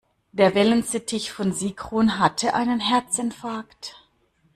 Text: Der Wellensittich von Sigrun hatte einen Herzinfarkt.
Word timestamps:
Der 0.31 0.55
Wellensittich 0.55 1.31
von 1.31 1.53
Sigrun 1.53 2.17
hatte 2.17 2.55
einen 2.55 2.79
Herzinfarkt. 2.79 4.01